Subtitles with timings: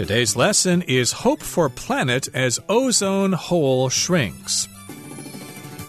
[0.00, 4.66] Today's lesson is Hope for Planet as Ozone Hole Shrinks.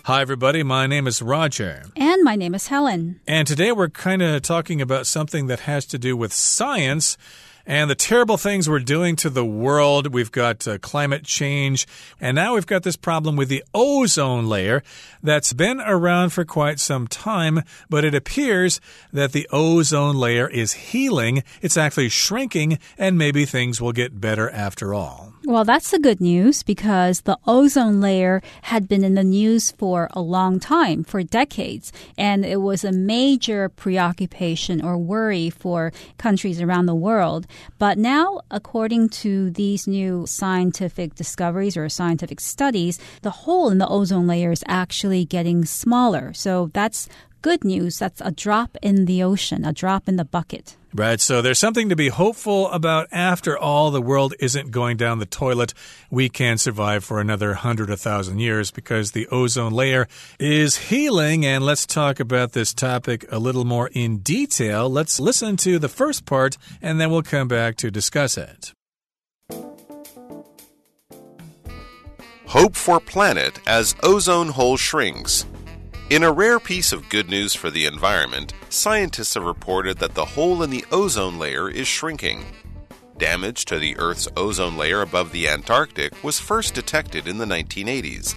[0.04, 0.64] Hi, everybody.
[0.64, 1.84] My name is Roger.
[1.96, 3.22] And my name is Helen.
[3.26, 7.18] And today we're kind of talking about something that has to do with science
[7.66, 10.14] and the terrible things we're doing to the world.
[10.14, 11.88] We've got uh, climate change,
[12.20, 14.84] and now we've got this problem with the ozone layer
[15.24, 18.82] that's been around for quite some time, but it appears
[19.14, 21.44] that the ozone layer is healing.
[21.62, 25.34] It's actually shrinking, and maybe things will get better after all.
[25.44, 30.08] Well, that's the good news because the ozone layer had been in the news for
[30.12, 36.62] a long time, for decades, and it was a major preoccupation or worry for countries
[36.62, 37.48] around the world.
[37.80, 43.88] But now, according to these new scientific discoveries or scientific studies, the hole in the
[43.88, 46.34] ozone layer is actually getting smaller.
[46.34, 47.10] So that's
[47.42, 48.00] good news.
[48.00, 50.78] That's a drop in the ocean, a drop in the bucket.
[50.94, 53.08] Right, so there's something to be hopeful about.
[53.14, 55.74] After all, the world isn't going down the toilet.
[56.10, 61.46] We can survive for another hundred, a thousand years because the ozone layer is healing.
[61.46, 64.90] And let's talk about this topic a little more in detail.
[64.90, 68.74] Let's listen to the first part and then we'll come back to discuss it.
[72.48, 75.46] Hope for planet as ozone hole shrinks.
[76.12, 80.26] In a rare piece of good news for the environment, scientists have reported that the
[80.26, 82.44] hole in the ozone layer is shrinking.
[83.18, 88.36] Damage to the Earth's ozone layer above the Antarctic was first detected in the 1980s.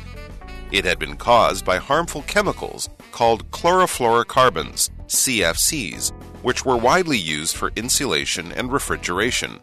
[0.70, 6.12] It had been caused by harmful chemicals called chlorofluorocarbons, CFCs,
[6.44, 9.58] which were widely used for insulation and refrigeration.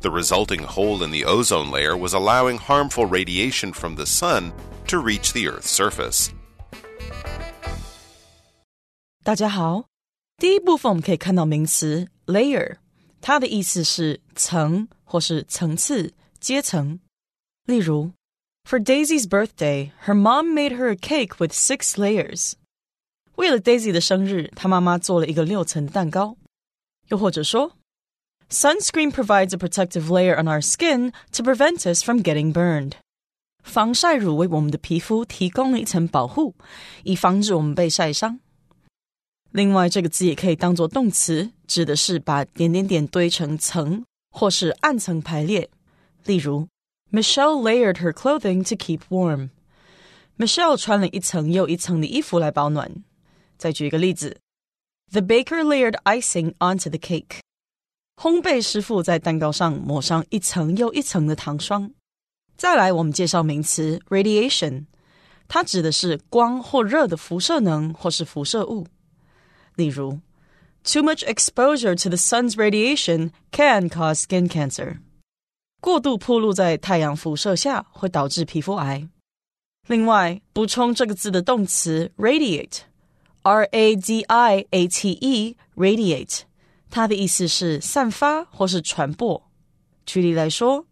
[0.00, 4.52] The resulting hole in the ozone layer was allowing harmful radiation from the sun
[4.88, 6.33] to reach the Earth's surface.
[9.23, 9.85] 大家好，
[10.37, 12.77] 第一部分我们可以看到名词 layer，
[13.21, 16.99] 它的意思是层或是层次、阶层。
[17.65, 18.11] 例如，
[18.67, 22.53] For Daisy's birthday, her mom made her a cake with six layers。
[23.35, 26.37] 为了 Daisy 的生日，她妈妈做了一个六层的蛋糕。
[27.09, 27.73] 又或者说，
[28.49, 32.93] Sunscreen provides a protective layer on our skin to prevent us from getting burned。
[33.61, 36.55] 防晒乳为我们的皮肤提供了一层保护，
[37.03, 38.39] 以防止我们被晒伤。
[39.54, 45.70] 另外，这个字也可以当做动词，指的是把点点点堆成层，或是暗层排列。
[46.24, 46.66] 例如
[47.12, 49.50] ，Michelle layered her clothing to keep warm。
[50.36, 53.04] Michelle 穿了一层又一层的衣服来保暖。
[53.56, 54.38] 再举一个例子
[55.12, 57.38] ，The baker layered icing onto the cake。
[58.20, 61.92] 烘焙师傅在蛋糕上抹上一层又一层的糖霜。
[62.56, 64.86] 再来，我们介绍名词 radiation，
[65.46, 68.88] 它指的是光或热的辐射能或是辐射物。
[69.75, 70.19] 例如，
[70.83, 74.99] Too much exposure to the sun's radiation can cause skin cancer。
[75.81, 79.07] 过度暴露在太阳辐射下会导致皮肤癌。
[79.87, 86.41] 另外，补充这个字的动词 radiate，r a d i a t e，radiate，
[86.89, 89.41] 它的意思是散发或是传播。
[90.05, 90.85] 举例来说，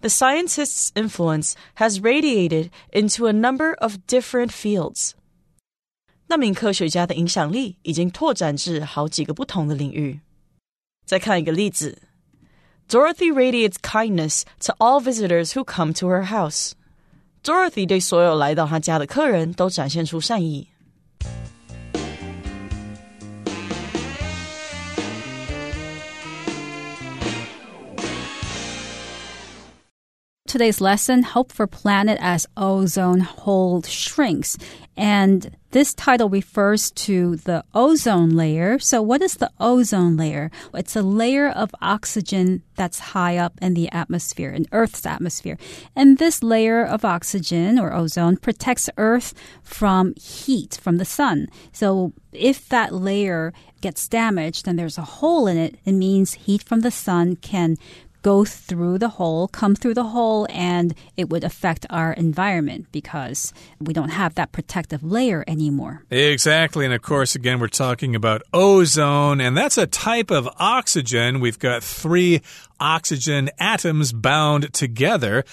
[0.00, 5.12] The scientist's influence has radiated into a number of different fields。
[6.27, 10.19] 那名科学家的影响力已经拓展至好几个不同的领域。
[11.05, 12.01] 再看一个例子
[12.89, 16.71] ：Dorothy radiates kindness to all visitors who come to her house。
[17.43, 20.69] Dorothy 对所有来到她家的客人都展现出善意。
[30.55, 34.57] Today's lesson, Hope for Planet as Ozone Hole Shrinks.
[34.95, 38.79] And this title refers to the ozone layer.
[38.79, 40.49] So, what is the ozone layer?
[40.73, 45.57] It's a layer of oxygen that's high up in the atmosphere, in Earth's atmosphere.
[45.93, 51.49] And this layer of oxygen or ozone protects Earth from heat from the sun.
[51.73, 53.51] So, if that layer
[53.81, 57.75] gets damaged and there's a hole in it, it means heat from the sun can
[58.25, 63.53] go through the hole, come through the hole, and it would affect our environment because
[63.79, 66.03] we don't have that protective layer anymore.
[66.09, 66.85] Exactly.
[66.85, 71.39] And of course, again, we're talking about ozone, and that's a type of oxygen.
[71.39, 72.41] We've got three
[72.79, 75.45] oxygen atoms bound together.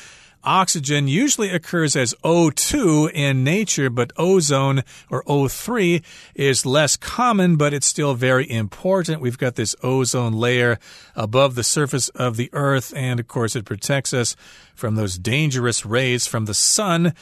[0.44, 6.03] Oxygen usually occurs as O2 in nature, but ozone or O3
[6.35, 9.21] is less common, but it's still very important.
[9.21, 10.79] We've got this ozone layer
[11.15, 14.35] above the surface of the earth, and of course, it protects us
[14.75, 17.15] from those dangerous rays from the sun.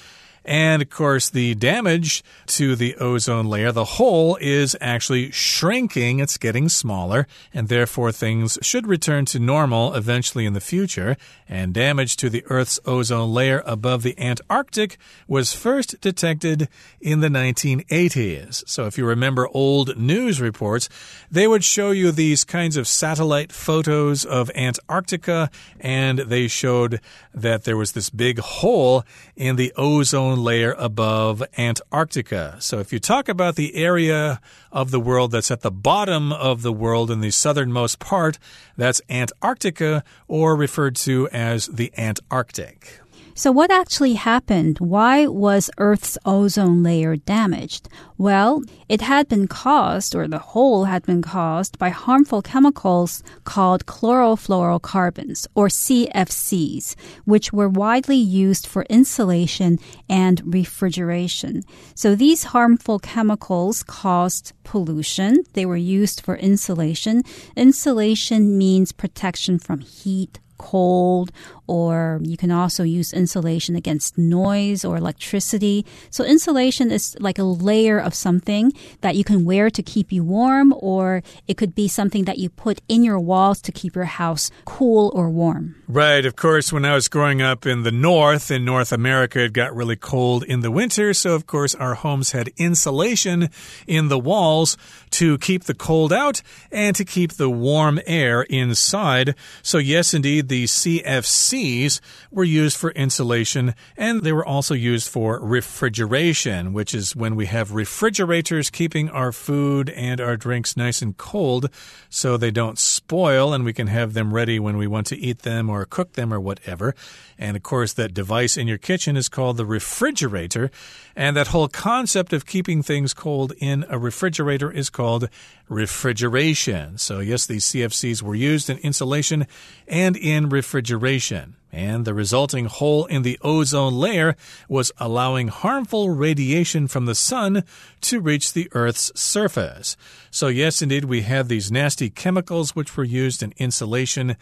[0.44, 6.18] And of course, the damage to the ozone layer, the hole is actually shrinking.
[6.18, 11.16] It's getting smaller, and therefore things should return to normal eventually in the future.
[11.48, 14.96] And damage to the Earth's ozone layer above the Antarctic
[15.28, 16.68] was first detected
[17.00, 18.62] in the 1980s.
[18.66, 20.88] So if you remember old news reports,
[21.30, 25.50] they would show you these kinds of satellite photos of Antarctica,
[25.80, 27.00] and they showed
[27.34, 29.04] that there was this big hole
[29.36, 32.56] in the ozone layer above Antarctica.
[32.60, 34.40] So if you talk about the area
[34.70, 38.38] of the world that's at the bottom of the world in the southernmost part,
[38.76, 42.99] that's Antarctica or referred to as the Antarctic.
[43.40, 44.80] So, what actually happened?
[44.80, 47.88] Why was Earth's ozone layer damaged?
[48.18, 53.86] Well, it had been caused, or the hole had been caused, by harmful chemicals called
[53.86, 61.62] chlorofluorocarbons, or CFCs, which were widely used for insulation and refrigeration.
[61.94, 65.44] So, these harmful chemicals caused pollution.
[65.54, 67.22] They were used for insulation.
[67.56, 71.32] Insulation means protection from heat, cold,
[71.66, 75.86] or you can also use insulation against noise or electricity.
[76.10, 80.22] So insulation is like a layer of something that you can wear to keep you
[80.22, 84.04] warm, or it could be something that you put in your walls to keep your
[84.04, 85.76] house cool or warm.
[85.88, 86.26] Right.
[86.26, 89.74] Of course, when I was growing up in the north, in North America, it got
[89.74, 91.14] really cold in the winter.
[91.14, 93.48] So, of course, our homes had insulation
[93.86, 94.76] in the walls
[95.10, 99.34] to keep the cold out and to keep the warm air inside.
[99.62, 105.40] So, yes, indeed, the CFCs were used for insulation and they were also used for
[105.40, 111.16] refrigeration, which is when we have refrigerators keeping our food and our drinks nice and
[111.16, 111.68] cold
[112.08, 115.40] so they don't spoil and we can have them ready when we want to eat
[115.40, 116.94] them or cook them or whatever.
[117.40, 120.70] And of course, that device in your kitchen is called the refrigerator.
[121.16, 125.30] And that whole concept of keeping things cold in a refrigerator is called
[125.66, 126.98] refrigeration.
[126.98, 129.46] So, yes, these CFCs were used in insulation
[129.88, 131.56] and in refrigeration.
[131.72, 134.36] And the resulting hole in the ozone layer
[134.68, 137.64] was allowing harmful radiation from the sun
[138.02, 139.96] to reach the Earth's surface.
[140.30, 144.36] So, yes, indeed, we had these nasty chemicals which were used in insulation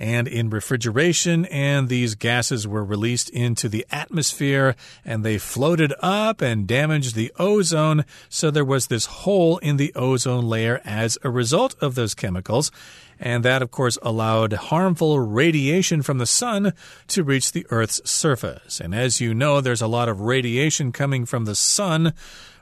[0.00, 4.74] and in refrigeration, and these gases were released into the atmosphere
[5.04, 8.06] and they floated up and damaged the ozone.
[8.30, 12.72] So there was this hole in the ozone layer as a result of those chemicals.
[13.18, 16.72] And that, of course, allowed harmful radiation from the sun
[17.08, 18.80] to reach the Earth's surface.
[18.80, 22.14] And as you know, there's a lot of radiation coming from the sun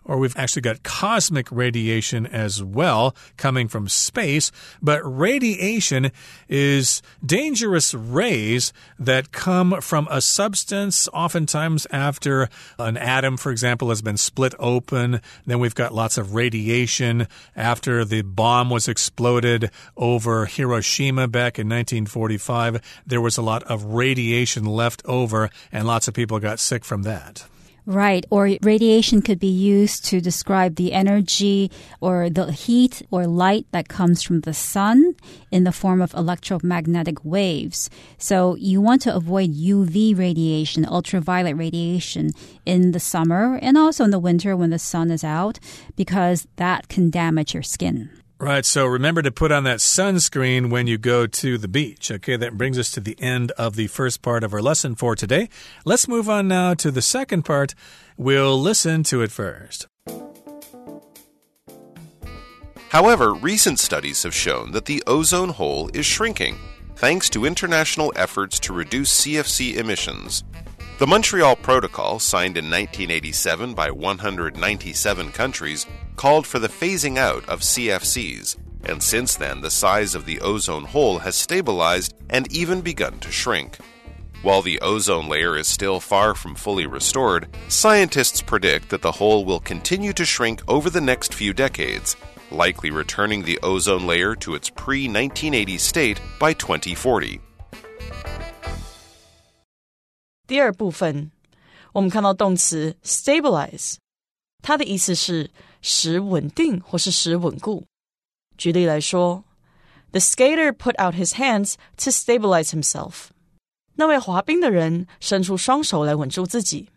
[0.09, 4.51] or we've actually got cosmic radiation as well coming from space.
[4.83, 6.11] But radiation
[6.49, 14.03] is dangerous rays that come from a substance, oftentimes after an atom, for example, has
[14.03, 15.21] been split open.
[15.47, 21.69] Then we've got lots of radiation after the bomb was exploded over Hiroshima back in
[21.69, 23.03] 1945.
[23.07, 27.03] There was a lot of radiation left over, and lots of people got sick from
[27.03, 27.47] that.
[27.89, 28.27] Right.
[28.29, 31.71] Or radiation could be used to describe the energy
[32.03, 35.15] or the heat or light that comes from the sun
[35.51, 37.89] in the form of electromagnetic waves.
[38.19, 42.33] So you want to avoid UV radiation, ultraviolet radiation
[42.67, 45.59] in the summer and also in the winter when the sun is out
[45.97, 48.11] because that can damage your skin.
[48.41, 52.09] Right, so remember to put on that sunscreen when you go to the beach.
[52.09, 55.17] Okay, that brings us to the end of the first part of our lesson for
[55.17, 55.49] today.
[55.85, 57.75] Let's move on now to the second part.
[58.17, 59.89] We'll listen to it first.
[62.91, 66.59] However, recent studies have shown that the ozone hole is shrinking
[66.95, 70.45] thanks to international efforts to reduce CFC emissions.
[70.99, 75.87] The Montreal Protocol, signed in 1987 by 197 countries,
[76.17, 80.87] called for the phasing out of CFCs, and since then the size of the ozone
[80.87, 83.79] hole has stabilized and even begun to shrink.
[84.43, 89.45] While the ozone layer is still far from fully restored, scientists predict that the hole
[89.45, 92.17] will continue to shrink over the next few decades,
[92.51, 97.41] likely returning the ozone layer to its pre 1980 state by 2040.
[100.48, 101.32] 第二部分，
[101.94, 103.96] 我们看到动词 stabilize，
[104.62, 105.50] 它的意思是
[105.82, 107.86] 使稳定或是使稳固。
[108.58, 109.44] 举例来说，
[110.12, 113.28] The skater put out his hands to stabilize himself。
[113.96, 116.90] 那位滑冰的人伸出双手来稳住自己。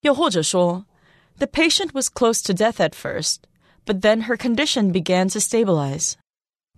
[0.00, 0.84] 又或者说，
[1.38, 3.38] The patient was close to death at first,
[3.84, 6.14] but then her condition began to stabilize。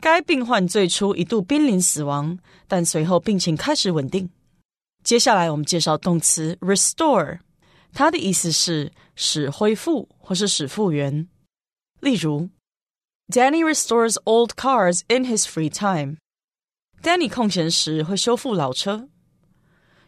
[0.00, 4.30] 该病患最初一度濒临死亡，但随后病情开始稳定。
[5.02, 7.38] 接下来我们介绍动词 restore，
[7.92, 11.28] 它的意思是使恢复或是使复原。
[12.00, 12.50] 例如，
[13.28, 19.08] Danny restores old cars in his free time。Danny 空闲时会修复老车。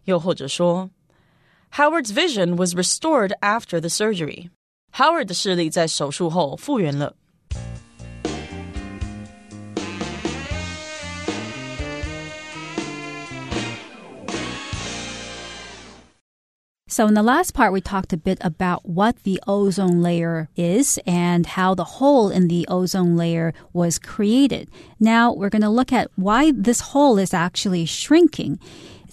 [0.05, 0.91] 又或者说，
[1.73, 7.15] Howard's vision was restored after the surgery。Howard 的视力在手术后复原了。
[16.94, 21.00] So, in the last part, we talked a bit about what the ozone layer is
[21.08, 24.70] and how the hole in the ozone layer was created.
[25.00, 28.60] Now, we're going to look at why this hole is actually shrinking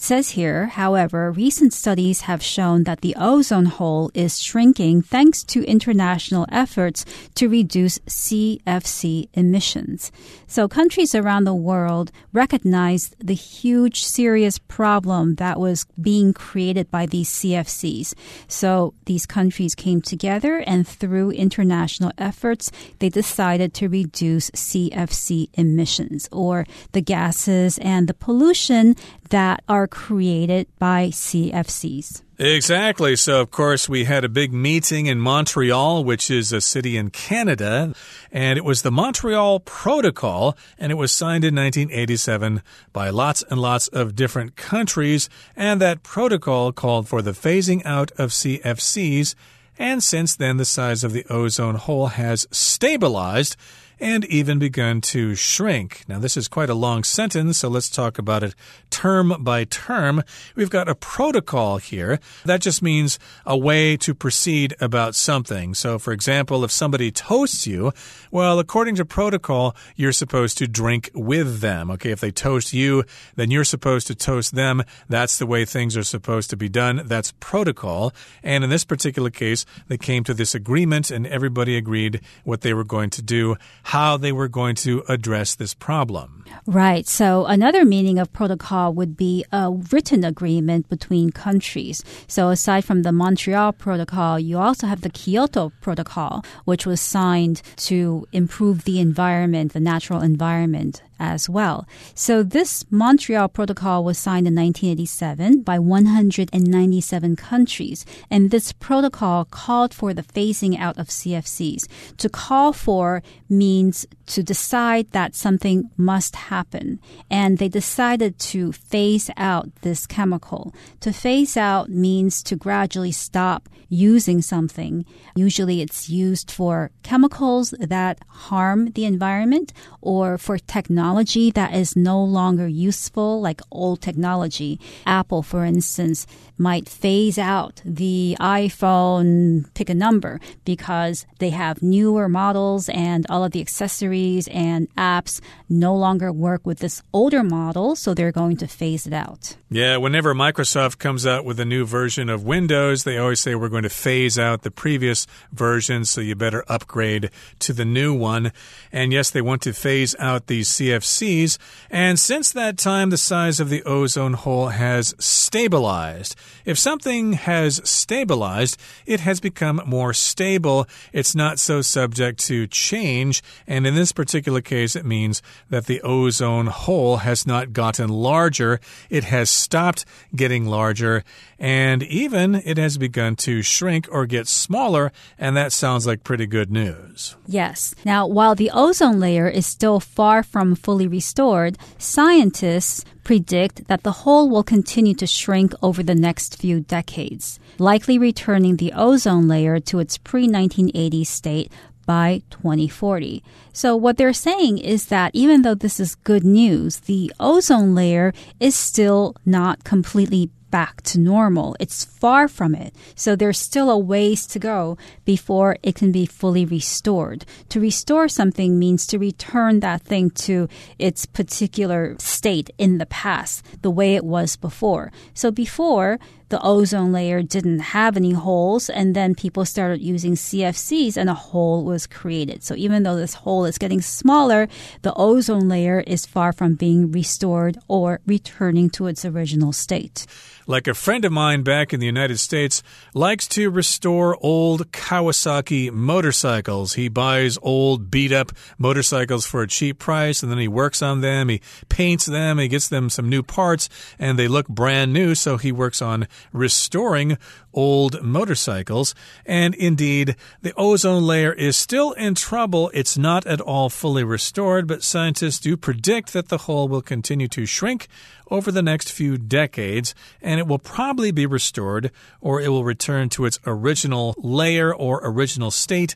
[0.00, 5.62] says here, however, recent studies have shown that the ozone hole is shrinking thanks to
[5.66, 7.04] international efforts
[7.34, 10.10] to reduce CFC emissions.
[10.46, 17.04] So countries around the world recognized the huge serious problem that was being created by
[17.04, 18.14] these CFCs.
[18.48, 26.26] So these countries came together and through international efforts, they decided to reduce CFC emissions
[26.32, 28.96] or the gases and the pollution
[29.28, 32.22] that are created by CFCs.
[32.38, 33.16] Exactly.
[33.16, 37.10] So, of course, we had a big meeting in Montreal, which is a city in
[37.10, 37.92] Canada,
[38.32, 42.62] and it was the Montreal Protocol, and it was signed in 1987
[42.94, 45.28] by lots and lots of different countries.
[45.54, 49.34] And that protocol called for the phasing out of CFCs.
[49.78, 53.56] And since then, the size of the ozone hole has stabilized
[54.00, 56.04] and even begun to shrink.
[56.08, 58.54] Now, this is quite a long sentence, so let's talk about it
[58.88, 60.22] term by term.
[60.56, 62.18] We've got a protocol here.
[62.44, 65.74] That just means a way to proceed about something.
[65.74, 67.92] So, for example, if somebody toasts you,
[68.30, 71.90] well, according to protocol, you're supposed to drink with them.
[71.92, 73.04] Okay, if they toast you,
[73.36, 74.82] then you're supposed to toast them.
[75.08, 77.02] That's the way things are supposed to be done.
[77.04, 78.12] That's protocol.
[78.42, 82.72] And in this particular case, they came to this agreement and everybody agreed what they
[82.72, 83.56] were going to do
[83.90, 86.44] how they were going to address this problem.
[86.64, 87.08] Right.
[87.08, 92.04] So another meaning of protocol would be a written agreement between countries.
[92.28, 97.62] So aside from the Montreal Protocol, you also have the Kyoto Protocol, which was signed
[97.88, 101.86] to improve the environment, the natural environment as well.
[102.14, 109.94] So this Montreal Protocol was signed in 1987 by 197 countries, and this protocol called
[109.94, 111.86] for the phasing out of CFCs.
[112.16, 119.28] To call for means to decide that something must happen, and they decided to phase
[119.36, 120.72] out this chemical.
[121.00, 125.04] To phase out means to gradually stop using something.
[125.34, 132.22] Usually it's used for chemicals that harm the environment or for technology that is no
[132.22, 134.78] longer useful, like old technology.
[135.06, 136.24] Apple, for instance,
[136.60, 143.42] might phase out the iPhone, pick a number, because they have newer models and all
[143.42, 148.56] of the accessories and apps no longer work with this older model, so they're going
[148.58, 149.56] to phase it out.
[149.70, 153.68] Yeah, whenever Microsoft comes out with a new version of Windows, they always say we're
[153.68, 158.52] going to phase out the previous version, so you better upgrade to the new one.
[158.92, 161.56] And yes, they want to phase out these CFCs.
[161.90, 166.36] And since that time, the size of the ozone hole has stabilized.
[166.64, 170.86] If something has stabilized, it has become more stable.
[171.12, 173.42] It's not so subject to change.
[173.66, 178.80] And in this particular case, it means that the ozone hole has not gotten larger.
[179.08, 180.04] It has stopped
[180.34, 181.24] getting larger.
[181.58, 185.12] And even it has begun to shrink or get smaller.
[185.38, 187.36] And that sounds like pretty good news.
[187.46, 187.94] Yes.
[188.04, 194.12] Now, while the ozone layer is still far from fully restored, scientists predict that the
[194.22, 199.80] hole will continue to shrink over the next few decades, likely returning the ozone layer
[199.80, 201.72] to its pre 1980 state
[202.06, 203.42] by 2040.
[203.72, 208.32] So what they're saying is that even though this is good news, the ozone layer
[208.58, 211.76] is still not completely back to normal.
[211.80, 212.94] It's far from it.
[213.14, 217.44] So there's still a ways to go before it can be fully restored.
[217.70, 223.64] To restore something means to return that thing to its particular state in the past,
[223.82, 225.12] the way it was before.
[225.34, 226.18] So before,
[226.50, 231.34] the ozone layer didn't have any holes, and then people started using CFCs, and a
[231.34, 232.64] hole was created.
[232.64, 234.66] So even though this hole is getting smaller,
[235.02, 240.26] the ozone layer is far from being restored or returning to its original state.
[240.70, 242.80] Like a friend of mine back in the United States
[243.12, 246.94] likes to restore old Kawasaki motorcycles.
[246.94, 251.22] He buys old beat up motorcycles for a cheap price and then he works on
[251.22, 251.48] them.
[251.48, 255.34] He paints them, he gets them some new parts, and they look brand new.
[255.34, 257.36] So he works on restoring
[257.74, 259.12] old motorcycles.
[259.44, 262.92] And indeed, the ozone layer is still in trouble.
[262.94, 267.48] It's not at all fully restored, but scientists do predict that the hole will continue
[267.48, 268.06] to shrink
[268.50, 273.28] over the next few decades, and it will probably be restored or it will return
[273.30, 276.14] to its original layer or original state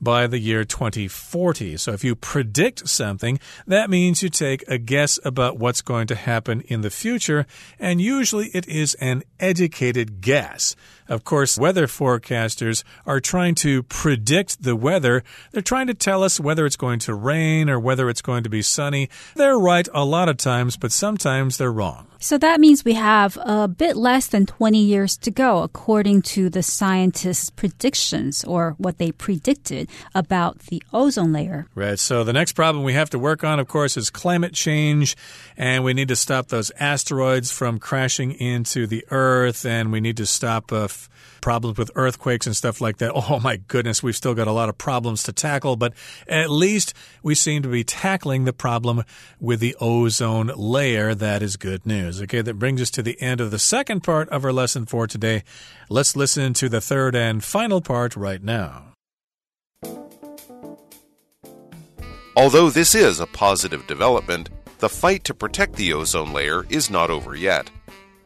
[0.00, 1.76] by the year 2040.
[1.78, 6.14] So if you predict something, that means you take a guess about what's going to
[6.14, 7.46] happen in the future,
[7.78, 10.76] and usually it is an educated guess.
[11.08, 15.22] Of course, weather forecasters are trying to predict the weather.
[15.52, 18.50] They're trying to tell us whether it's going to rain or whether it's going to
[18.50, 19.10] be sunny.
[19.34, 22.06] They're right a lot of times, but sometimes they're wrong.
[22.24, 26.48] So that means we have a bit less than 20 years to go, according to
[26.48, 31.66] the scientists' predictions or what they predicted about the ozone layer.
[31.74, 31.98] Right.
[31.98, 35.18] So the next problem we have to work on, of course, is climate change.
[35.58, 39.66] And we need to stop those asteroids from crashing into the Earth.
[39.66, 40.88] And we need to stop uh,
[41.40, 43.12] problems with earthquakes and stuff like that.
[43.34, 45.92] Oh my goodness, we've still got a lot of problems to tackle, but
[46.28, 49.02] at least we seem to be tackling the problem
[49.40, 51.14] with the ozone layer.
[51.14, 52.20] That is good news.
[52.22, 55.06] Okay, that brings us to the end of the second part of our lesson for
[55.06, 55.42] today.
[55.88, 58.92] Let's listen to the third and final part right now.
[62.36, 67.10] Although this is a positive development, the fight to protect the ozone layer is not
[67.10, 67.70] over yet.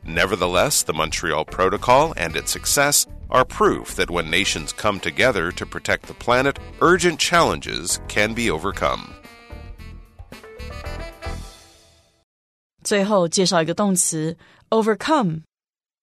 [0.08, 5.65] Nevertheless, the Montreal Protocol and its success are proof that when nations come together to
[5.65, 9.08] protect the planet, urgent challenges can be overcome.
[12.84, 14.38] 最后介绍一个动词
[14.70, 15.44] overcome，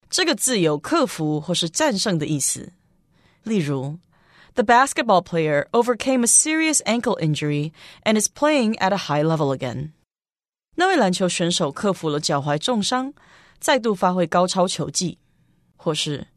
[0.09, 2.73] 这个字有克服或是战胜的意思。
[3.43, 3.99] 例如，
[4.55, 7.73] The basketball player overcame a serious ankle injury
[8.05, 9.91] and is playing at a high level again。
[10.77, 13.13] 那位篮球选手克服了脚踝重伤，
[13.65, 15.19] 再度发挥高超球技，
[15.77, 16.29] 或是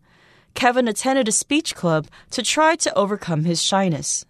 [0.54, 4.24] Kevin attended a speech club to try to overcome his shyness.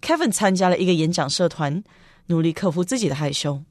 [0.00, 1.84] Kevin 参加了一个演讲社团，
[2.26, 3.62] 努力克服自己的害羞。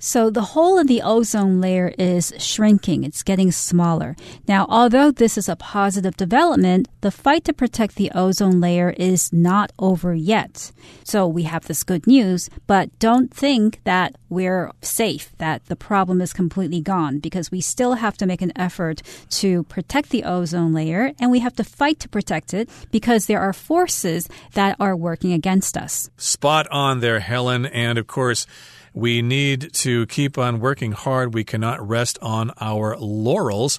[0.00, 3.02] So the hole in the ozone layer is shrinking.
[3.02, 4.14] It's getting smaller.
[4.46, 9.32] Now, although this is a positive development, the fight to protect the ozone layer is
[9.32, 10.70] not over yet.
[11.02, 16.20] So we have this good news, but don't think that we're safe, that the problem
[16.20, 20.72] is completely gone, because we still have to make an effort to protect the ozone
[20.72, 24.94] layer and we have to fight to protect it because there are forces that are
[24.94, 26.08] working against us.
[26.16, 27.66] Spot on there, Helen.
[27.66, 28.46] And of course,
[28.98, 31.32] we need to keep on working hard.
[31.32, 33.78] We cannot rest on our laurels.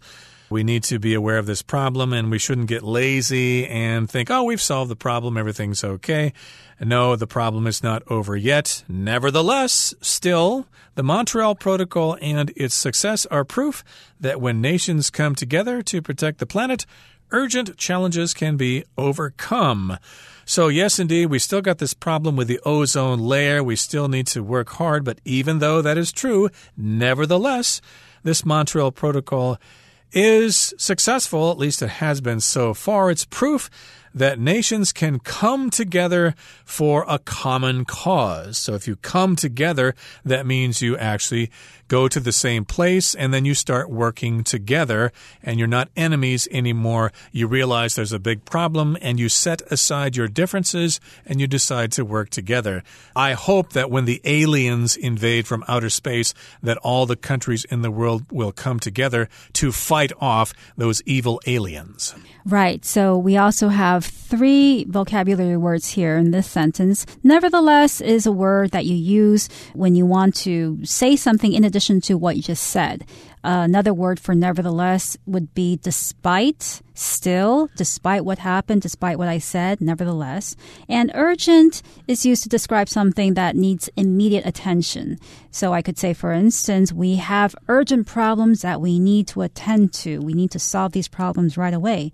[0.49, 4.31] We need to be aware of this problem and we shouldn't get lazy and think,
[4.31, 6.33] oh, we've solved the problem, everything's okay.
[6.79, 8.83] No, the problem is not over yet.
[8.87, 13.83] Nevertheless, still, the Montreal Protocol and its success are proof
[14.19, 16.85] that when nations come together to protect the planet,
[17.31, 19.97] urgent challenges can be overcome.
[20.45, 23.63] So, yes, indeed, we still got this problem with the ozone layer.
[23.63, 25.05] We still need to work hard.
[25.05, 27.81] But even though that is true, nevertheless,
[28.23, 29.59] this Montreal Protocol
[30.11, 33.11] is successful, at least it has been so far.
[33.11, 33.69] It's proof
[34.13, 38.57] that nations can come together for a common cause.
[38.57, 39.95] So if you come together,
[40.25, 41.51] that means you actually
[41.89, 45.11] go to the same place and then you start working together
[45.43, 47.11] and you're not enemies anymore.
[47.31, 51.91] You realize there's a big problem and you set aside your differences and you decide
[51.93, 52.83] to work together.
[53.15, 57.81] I hope that when the aliens invade from outer space that all the countries in
[57.81, 62.13] the world will come together to fight off those evil aliens.
[62.45, 62.85] Right.
[62.85, 67.05] So we also have three vocabulary words here in this sentence.
[67.23, 72.01] Nevertheless is a word that you use when you want to say something in addition
[72.01, 73.05] to what you just said.
[73.43, 79.39] Uh, another word for nevertheless would be despite, still, despite what happened, despite what I
[79.39, 80.55] said, nevertheless.
[80.87, 85.19] And urgent is used to describe something that needs immediate attention.
[85.51, 89.93] So I could say, for instance, we have urgent problems that we need to attend
[89.93, 90.19] to.
[90.19, 92.11] We need to solve these problems right away.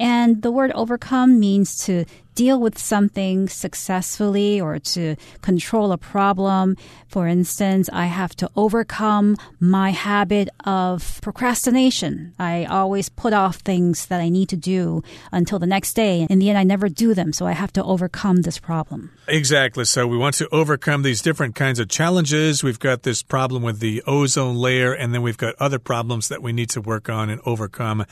[0.00, 2.04] And the word overcome means means to
[2.38, 6.76] deal with something successfully or to control a problem.
[7.08, 12.34] For instance, I have to overcome my habit of procrastination.
[12.38, 16.28] I always put off things that I need to do until the next day.
[16.30, 17.32] In the end, I never do them.
[17.32, 19.10] So I have to overcome this problem.
[19.26, 19.84] Exactly.
[19.84, 22.62] So we want to overcome these different kinds of challenges.
[22.62, 26.40] We've got this problem with the ozone layer, and then we've got other problems that
[26.40, 28.06] we need to work on and overcome.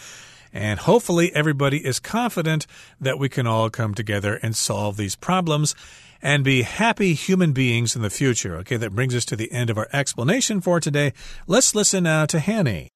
[0.57, 2.66] And hopefully, everybody is confident
[2.99, 5.75] that we can all come together and solve these problems
[6.23, 8.57] and be happy human beings in the future.
[8.57, 11.12] Okay, that brings us to the end of our explanation for today.
[11.47, 12.96] Let's listen now to Hanny.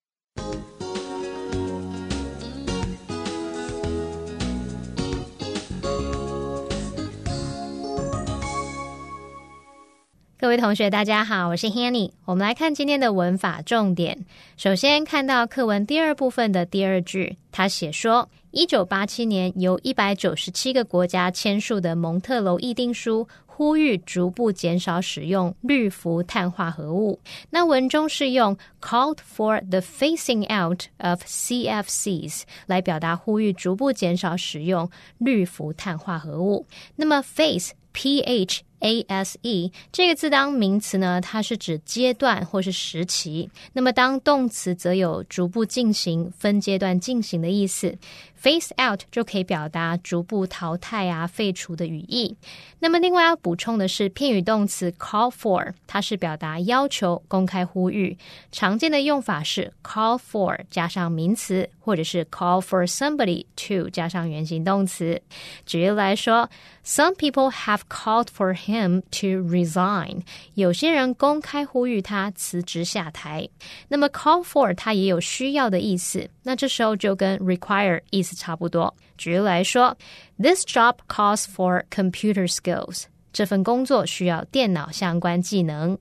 [10.40, 12.12] 各位同学，大家好，我是 Hanny。
[12.24, 14.24] 我们来看今天的文法重点。
[14.56, 27.20] 首先看到课文第二部分的第二句，他写说，一九八七年由一百九十七个国家签署的蒙特娄议定书，呼吁逐步减少使用氯氟碳化合物。
[27.50, 36.64] 那文中是用 called for the phasing out of CFCs 来表达呼吁逐步减少使用氯氟碳化合物。
[36.96, 47.96] 那么 face P H A S E 这个字当名词呢，它是指阶段或是时期；那么当动词则有逐步进行、分阶段进行的意思。
[48.42, 52.34] Phase out 就可以表达逐步淘汰啊、废除的语义。
[52.78, 58.16] 那么另外要补充的是，片语动词 call for，它是表达要求、公开呼吁。
[58.50, 65.20] 常见的用法是 call for 加上名词，或者是 call for somebody to 加上原形动词。
[65.66, 66.48] 举例来说
[66.82, 70.22] ，Some people have called for him to resign。
[70.54, 73.46] 有些人公开呼吁他辞职下台。
[73.88, 78.29] 那么 call for 它也有需要的意思，那这时候就跟 require 意思。
[78.35, 78.93] 差不多。
[79.17, 79.97] 举例来说，
[80.39, 83.05] This job calls for computer skills。
[83.32, 85.98] 这份工作需要电脑相关技能。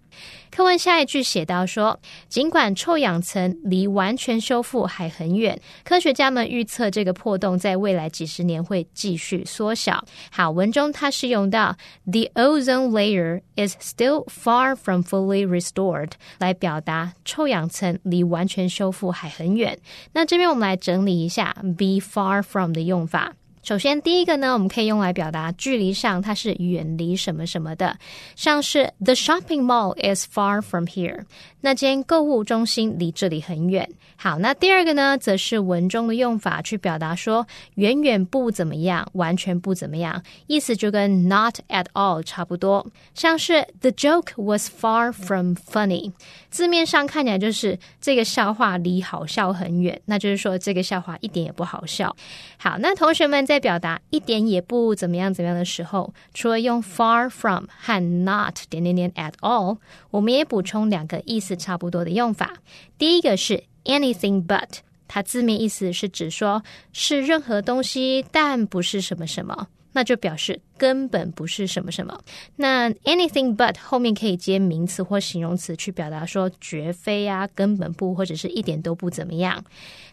[0.52, 10.04] 课文下一句写到说，尽管臭氧层离完全修复还很远，科学家们预测这个破洞在未来几十年会继续缩小。
[10.32, 19.80] 好，文中它是用到 the ozone layer is still far from fully restored 来表达臭氧层离完全修复还很远。
[20.13, 23.36] 那这边我们来整理一下 be far from 的用法。
[23.70, 27.96] 首先，第一个呢，我们可以用来表达距离上它是远离什么什么的，
[28.36, 31.26] 像是 The shopping mall is far from here。
[31.62, 33.88] 那间购物中心离这里很远。
[34.16, 42.88] 好，那第二个呢，则是文中的用法去表达说远远不怎么样，完全不怎么样，意思就跟 not at all 差不多。
[43.14, 46.12] 像是 The joke was far from funny，
[46.50, 52.16] 字面上看起来就是这个笑话离好笑很远，那就是说这个笑话一点也不好笑。
[52.58, 59.78] 好，那同学们在表达一点也不怎么样怎么样的时候，除了用 far from 和 not 点点点 at all，
[60.10, 61.60] 我们也补充两个意思。
[61.60, 62.54] 差不多的用法。
[62.98, 72.19] 第一个是 anything but，它字面意思是指说是任何东西，但不是什么什么，那就表示根本不是什么什么。
[72.56, 79.63] 那 anything but 后面可以接名词或形容词去表达说绝非啊，根本不，或者是一点都不怎么样。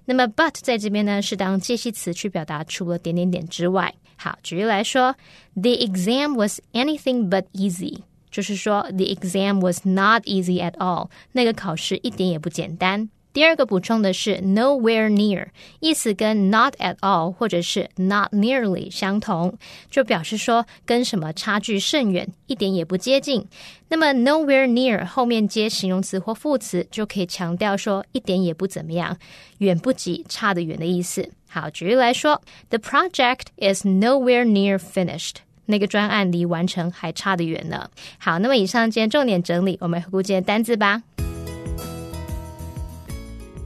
[0.04, 3.94] 那么 but 在这边呢是当介系词去表达除了点点点之外。
[4.16, 5.14] 好，举例来说
[5.54, 8.00] ，The exam was anything but easy。
[8.30, 11.08] 就是说，the exam was not easy at all。
[11.32, 13.08] 那个考试一点也不简单。
[13.36, 15.48] 第二个补充的是 nowhere near，
[15.80, 19.58] 意思跟 not at all 或者是 not nearly 相同，
[19.90, 23.46] 就表示说跟什么差距甚远，一点也不接近。
[23.88, 29.14] 那么 nowhere near 后面接形容词或副词，就可以强调说一点也不怎么样，
[29.58, 31.28] 远不及，差得远的意思。
[31.46, 35.34] 好，举例来说，the project is nowhere near finished。
[35.66, 37.90] 那个专案离完成还差得远呢。
[38.16, 41.02] 好，那么以上今天重点整理，我们回顾今天单字吧。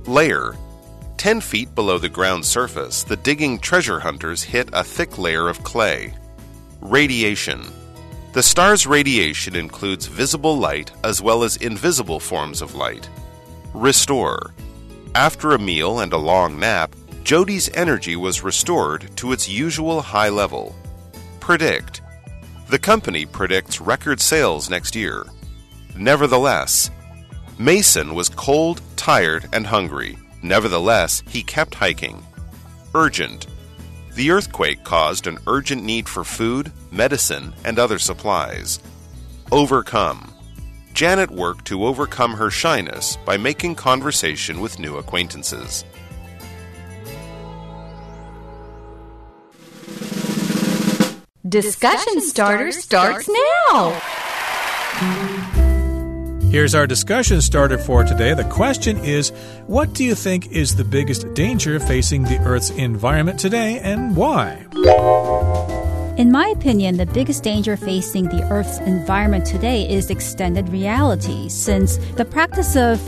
[0.07, 0.57] Layer.
[1.17, 5.63] Ten feet below the ground surface, the digging treasure hunters hit a thick layer of
[5.63, 6.15] clay.
[6.81, 7.63] Radiation.
[8.33, 13.09] The star's radiation includes visible light as well as invisible forms of light.
[13.75, 14.55] Restore.
[15.15, 20.31] After a meal and a long nap, Jody's energy was restored to its usual high
[20.31, 20.75] level.
[21.41, 22.01] Predict.
[22.69, 25.27] The company predicts record sales next year.
[25.97, 26.91] Nevertheless,
[27.61, 30.17] Mason was cold, tired, and hungry.
[30.43, 32.25] Nevertheless, he kept hiking.
[32.95, 33.49] Urgent.
[34.15, 38.81] The earthquake caused an urgent need for food, medicine, and other supplies.
[39.53, 40.33] Overcome.
[40.95, 45.85] Janet worked to overcome her shyness by making conversation with new acquaintances.
[51.47, 54.01] Discussion starter starts now.
[56.51, 58.35] Here's our discussion starter for today.
[58.35, 59.31] The question is
[59.69, 64.67] What do you think is the biggest danger facing the Earth's environment today and why?
[66.19, 71.99] In my opinion, the biggest danger facing the Earth's environment today is extended reality, since
[72.17, 72.99] the practice of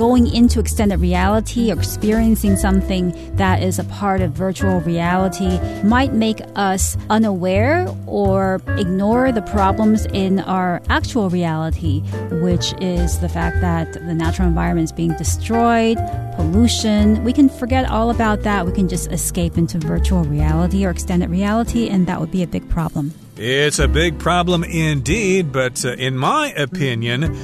[0.00, 6.14] going into extended reality or experiencing something that is a part of virtual reality might
[6.14, 12.00] make us unaware or ignore the problems in our actual reality,
[12.40, 15.98] which is the fact that the natural environment is being destroyed,
[16.34, 17.22] pollution.
[17.22, 18.64] We can forget all about that.
[18.64, 22.46] We can just escape into virtual reality or extended reality, and that would be a
[22.46, 23.12] big problem.
[23.36, 27.36] It's a big problem indeed, but uh, in my opinion,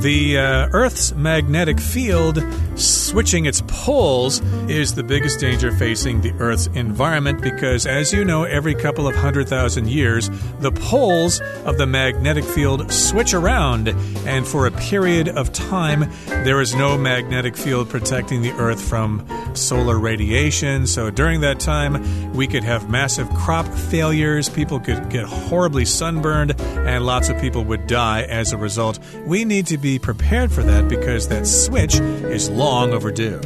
[0.00, 2.42] the uh, Earth's magnetic field
[2.74, 8.44] switching its poles is the biggest danger facing the Earth's environment because, as you know,
[8.44, 13.88] every couple of hundred thousand years, the poles of the magnetic field switch around,
[14.26, 16.10] and for a period of time,
[16.44, 20.86] there is no magnetic field protecting the Earth from solar radiation.
[20.86, 26.58] So during that time, we could have massive crop failures, people could get horribly sunburned,
[26.60, 28.98] and lots of people would die as a result.
[29.26, 33.40] We need to be prepared for that because that switch is long overdue.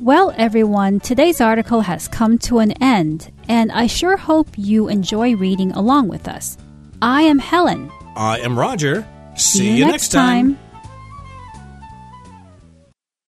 [0.00, 5.34] Well, everyone, today's article has come to an end, and I sure hope you enjoy
[5.34, 6.56] reading along with us.
[7.02, 7.90] I am Helen.
[8.16, 9.06] I am Roger.
[9.36, 10.58] See, you next time.